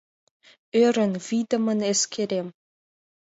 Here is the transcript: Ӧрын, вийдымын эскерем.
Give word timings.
Ӧрын, 0.83 1.13
вийдымын 1.25 1.79
эскерем. 1.91 2.47